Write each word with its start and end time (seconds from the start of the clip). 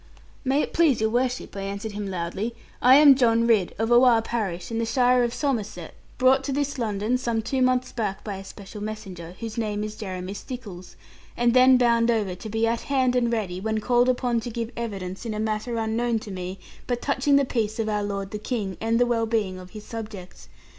'May 0.43 0.63
it 0.63 0.73
please 0.73 0.99
your 0.99 1.11
worship,' 1.11 1.55
I 1.55 1.61
answered 1.61 1.91
him 1.91 2.07
loudly, 2.09 2.55
'I 2.81 2.95
am 2.95 3.13
John 3.13 3.45
Ridd, 3.45 3.75
of 3.77 3.91
Oare 3.91 4.23
parish, 4.23 4.71
in 4.71 4.79
the 4.79 4.85
shire 4.87 5.23
of 5.23 5.31
Somerset, 5.31 5.93
brought 6.17 6.43
to 6.45 6.51
this 6.51 6.79
London, 6.79 7.19
some 7.19 7.43
two 7.43 7.61
months 7.61 7.91
back 7.91 8.23
by 8.23 8.37
a 8.37 8.43
special 8.43 8.81
messenger, 8.81 9.35
whose 9.39 9.59
name 9.59 9.83
is 9.83 9.95
Jeremy 9.95 10.33
Stickles; 10.33 10.95
and 11.37 11.53
then 11.53 11.77
bound 11.77 12.09
over 12.09 12.33
to 12.33 12.49
be 12.49 12.65
at 12.65 12.81
hand 12.81 13.15
and 13.15 13.31
ready, 13.31 13.61
when 13.61 13.79
called 13.79 14.09
upon 14.09 14.39
to 14.39 14.49
give 14.49 14.71
evidence, 14.75 15.23
in 15.23 15.35
a 15.35 15.39
matter 15.39 15.77
unknown 15.77 16.17
to 16.17 16.31
me, 16.31 16.57
but 16.87 16.99
touching 17.03 17.35
the 17.35 17.45
peace 17.45 17.77
of 17.77 17.87
our 17.87 18.01
lord 18.03 18.31
the 18.31 18.39
King, 18.39 18.77
and 18.81 18.99
the 18.99 19.05
well 19.05 19.27
being 19.27 19.59
of 19.59 19.69
his 19.69 19.85
subjects. 19.85 20.49